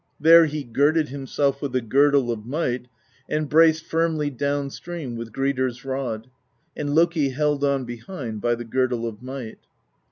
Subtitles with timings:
[0.19, 2.87] There he girded himself with the Girdle of Might
[3.29, 6.25] and braced firmly downstream with Gridr's Rod,
[6.75, 9.59] and Loki held on behind by the Girdle of Might.